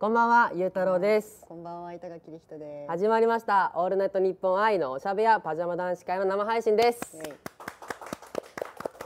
[0.00, 1.44] こんばんは、ゆうたろうです。
[1.48, 2.88] こんばんは板垣理人です。
[2.88, 3.72] 始まりました。
[3.74, 7.16] オールナイトニッポン愛のおしゃべやパジャマ男子会の生配信です。
[7.16, 7.32] イエ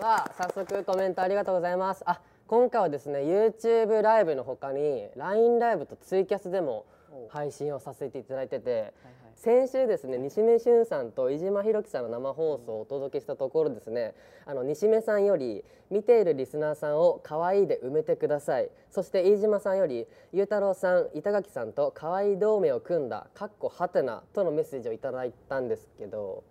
[0.01, 2.03] イわあ、早速コメントありがとうございます。
[2.05, 6.92] あ、今回はですね、YouTube ライブの他に LINE ライブとツイキャスでもお
[7.29, 8.93] 配信をさせていただいてて、はいはい。
[9.35, 14.15] 先週ですね西目俊さんと飯島ひろきさんの生放送をお届けしたところですね
[14.47, 18.71] あの西目さんより見ているリスナーさんを可愛いで埋めてください。
[18.91, 26.45] そして飯島さんよりゆうたろうさん板垣さんと可愛い同盟を組んだかっこはてなとのメッセージをいただいたんですけど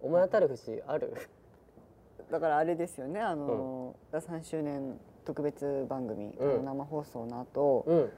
[0.00, 1.12] 思い当たる節ある？
[2.30, 3.20] だからあれですよね。
[3.20, 6.64] あのー、3周年特別番組、うん。
[6.64, 8.10] 生放送の後、うん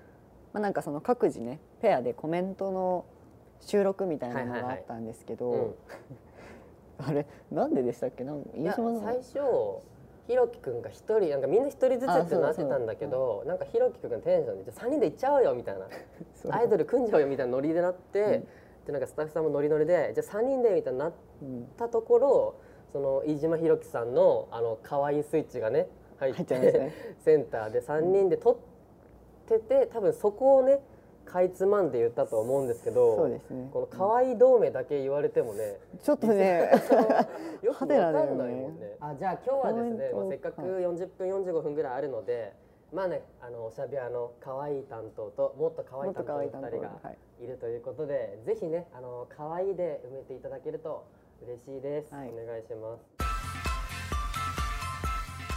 [0.52, 3.04] まあなんかその各自ねペアでコメントの
[3.60, 5.74] 収録みたいなのがあったんですけど、うん。
[6.98, 8.24] あれなんででしたっけ？
[8.24, 9.40] なん最初
[10.26, 15.88] ひろきくんが一人なんかみんな一人ずつあってなってたんだけどなんかひろきくんがテンションでじゃあ3人で行っちゃおうよみたいな。
[16.56, 18.42] アイドル組んじゃおうよみたいなノリでなって、
[18.86, 22.54] でなんかスタッフさんもノリノリでじゃあ3人でみたいになっうんたところ
[22.92, 25.88] その飯島ひろきさんのあの可愛いスイッチがね
[26.18, 26.92] 入ってね。
[27.18, 28.75] センターで3人で撮って
[29.58, 30.80] て多分そこをね
[31.26, 36.70] かいつまんで言ったと思うんですけどそうですねこの可愛い同盟だけ言われてもね、ちょっとね
[37.62, 38.96] よくわかんないもんねね。
[39.00, 42.54] あじゃあ今日はですね、まあ、せっかくはい40分45分ぐらいあるので、
[42.92, 51.04] まあねあのおしゃべりの可愛い担当ともっと可愛い担当の2人がはいいるということで、ぜひねあの可愛いで埋めていただけると
[51.42, 52.14] 嬉しいです。
[52.14, 53.26] はいお願いします。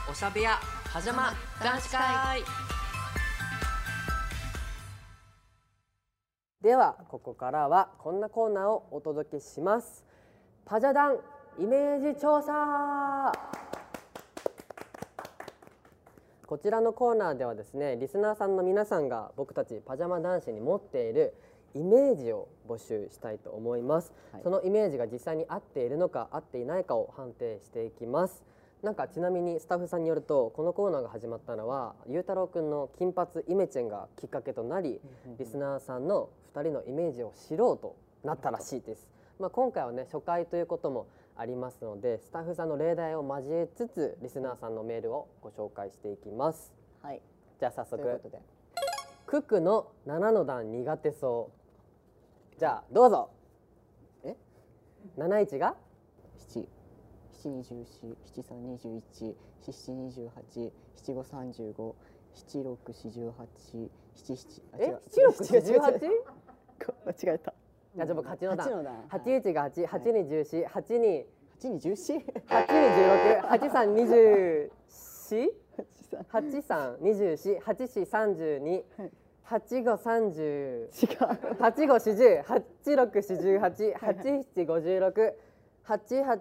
[0.09, 0.57] おしゃべや
[0.91, 1.31] パジャマ
[1.63, 2.78] 男子会。
[6.61, 10.03] ではここからはこんなコーナーをお届けします。
[10.65, 11.17] パジャダン
[11.57, 13.31] イメージ調査。
[16.45, 21.33] こちらのコーナーではですねリスナーさんの皆さんが僕たちパジャマ男子に持っている
[21.75, 28.43] イメージを募集したいと思います、はいそのイメージが実際に合っているのか合っていないかを判定していきます
[28.83, 34.99] なんかちなみにスタッフさんによるとこのコーナーが始まったのはゆうたろうくんの金髪イメチェンがきっかけとなり
[35.37, 39.07] リスナーさんの2人のイメージを知ろうとなったらしいです、
[39.39, 41.07] まあ、今回はね初回ということも
[41.39, 46.73] ありますのでスタッフさんの例題を交えつつリスナーさんのメールをご紹介していきます。
[47.01, 47.21] はい。
[47.59, 48.21] じゃあ早速。
[49.25, 51.49] ククの7の段苦手そ
[52.57, 52.59] う。
[52.59, 53.29] じゃあどうぞ。
[54.25, 54.35] え
[55.17, 55.75] ？71が？
[56.37, 56.67] 七。
[57.31, 61.95] 七二十四七三二十一七七二十八七五三十五
[64.15, 64.85] 七六四十八七え
[65.17, 65.73] 違う76違う違う。
[65.73, 66.21] 違う
[66.79, 66.93] 18?
[67.05, 67.53] 間違えた。
[67.95, 68.67] じゃあじゃあ僕8の段。
[68.67, 69.03] 八の段。
[69.09, 71.25] 81が8、8に14、8に
[71.59, 75.51] 八に十四？8に16、83、24、
[76.29, 76.95] 八三。
[76.95, 78.83] 83、24、84、32、
[79.43, 81.55] 85、30、違う。
[81.59, 83.69] 八五四十、八六四十八、
[83.99, 85.33] 八七五十六、
[85.83, 86.37] 八八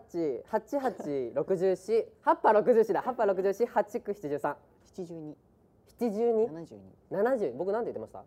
[0.50, 0.92] 八八
[1.34, 3.02] 六十四、八波六十四だ。
[3.02, 5.34] 八波六十四、八九七十三、七十二
[5.88, 6.74] 七十二、七十
[7.10, 7.52] 二七十？
[7.56, 8.24] 僕なんて言ってました？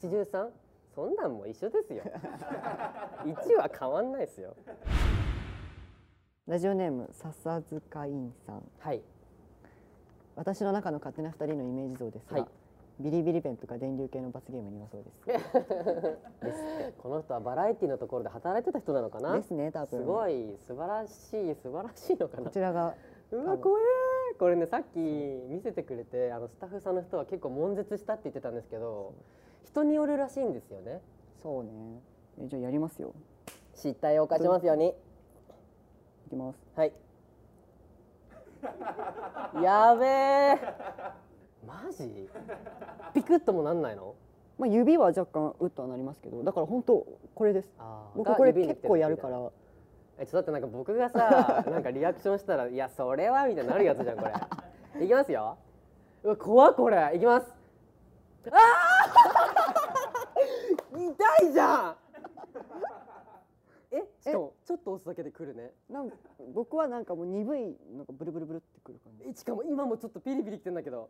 [0.00, 0.50] 七十三？
[0.94, 2.02] そんなんも一緒ですよ。
[3.26, 4.54] 一は変わんないですよ。
[6.46, 9.02] ラジオネーム笹塚院さんはい。
[10.36, 12.48] 私の中の勝手な二人のイメージ像ですが、はい
[13.00, 15.10] ビリビリペンとか電流系の罰ゲームにはそうで
[16.52, 19.34] す この人はバラエティのところで働いてた人なのかな？
[19.36, 22.44] ですね多分すごい素晴らしい素晴らしいのかな？
[22.44, 22.50] こ。
[22.50, 22.94] ちらが
[23.32, 23.82] うわ怖え
[24.38, 29.14] これねさっき見せてくれてあのスタッフさんの人は結構悶絶したって言ってたんですけど
[29.64, 31.00] 人によるらしいんですよね。
[31.42, 31.70] そうね。
[32.40, 33.12] えじゃあやりますよ。
[33.74, 34.88] 失態を犯しますように。
[36.26, 36.58] いきます。
[36.74, 36.92] はい。
[39.62, 40.58] やべえ。
[41.66, 42.28] マジ？
[43.14, 44.14] ピクッともなんないの？
[44.58, 47.68] まあ指は若干ウッとはなりますけどだから本当これです。
[48.14, 49.50] 僕これ結構やるから
[50.18, 55.04] えちょっと待ってなんか僕がさ なんかリアクションしたらいやそれはみたいになるやつじゃんこれ。
[55.04, 55.56] いきますよ。
[56.22, 57.12] うわ怖っこれ。
[57.14, 57.52] いきます。
[58.50, 60.94] あー！
[61.42, 65.70] 痛いじゃんょっと押すだけでくるね。
[65.88, 66.10] なん
[66.52, 69.24] 僕はなんかもう鈍いなんかブルブルブルってくる感じ。
[69.28, 71.08] えしかも今もちょっとピリピリきてんだけど。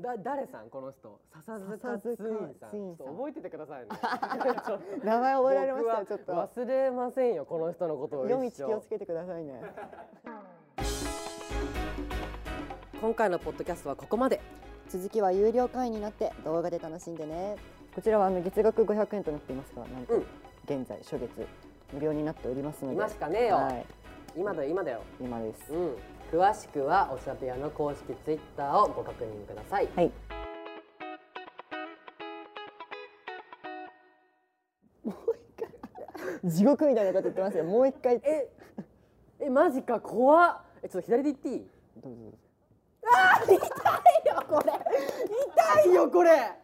[0.00, 0.70] だ誰さん？
[0.70, 1.20] この人。
[1.32, 2.70] 笹塚笹ツイ塚ンさん。
[2.70, 3.06] ツインさん。
[3.06, 3.88] ちょっと覚えててくださいね。
[4.66, 6.32] ちょ名前覚えられましたちょっと。
[6.32, 8.26] 忘れませんよこの人のことを。
[8.26, 9.62] 夜道気をつけてくださいね。
[13.00, 14.40] 今回のポッドキャストはここまで。
[14.88, 17.56] 続きは有料会員になって動画で楽しんでね。
[17.94, 20.24] こちらはあの月額500円となっていますがなんとうん。
[20.64, 21.46] 現在初月
[21.94, 22.96] 無料になっておりますので。
[22.96, 23.86] 今しかねえよ、はい。
[24.36, 25.00] 今だよ今だよ。
[25.20, 25.72] 今です。
[25.72, 25.96] うん。
[26.32, 29.88] 詳しくはおしゃべやの公式ツイッターをご確認ください。
[29.94, 30.10] はい。
[36.44, 37.64] 地獄みたいなこと言ってますよ。
[37.64, 38.16] もう一回。
[38.16, 38.48] え
[39.40, 40.60] えマジか怖っ。
[40.82, 41.66] えちょっと左で言っていい？
[42.02, 42.38] どうぞどうぞ。
[43.46, 44.72] 痛いよこれ。
[45.84, 46.30] 痛いよこれ